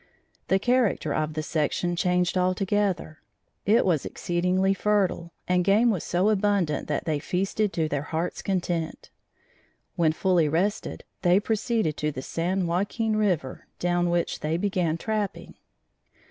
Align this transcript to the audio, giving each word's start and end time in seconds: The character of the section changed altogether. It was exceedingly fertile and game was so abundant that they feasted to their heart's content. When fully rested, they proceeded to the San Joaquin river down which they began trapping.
The 0.47 0.57
character 0.57 1.13
of 1.13 1.35
the 1.35 1.43
section 1.43 1.95
changed 1.95 2.35
altogether. 2.35 3.19
It 3.67 3.85
was 3.85 4.03
exceedingly 4.03 4.73
fertile 4.73 5.31
and 5.47 5.63
game 5.63 5.91
was 5.91 6.03
so 6.03 6.29
abundant 6.29 6.87
that 6.87 7.05
they 7.05 7.19
feasted 7.19 7.71
to 7.73 7.87
their 7.87 8.01
heart's 8.01 8.41
content. 8.41 9.11
When 9.95 10.11
fully 10.11 10.49
rested, 10.49 11.03
they 11.21 11.39
proceeded 11.39 11.97
to 11.97 12.11
the 12.11 12.23
San 12.23 12.65
Joaquin 12.65 13.15
river 13.15 13.67
down 13.77 14.09
which 14.09 14.39
they 14.39 14.57
began 14.57 14.97
trapping. 14.97 15.53